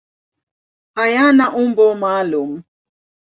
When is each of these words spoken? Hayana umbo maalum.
Hayana 0.97 1.45
umbo 1.61 1.85
maalum. 2.01 2.51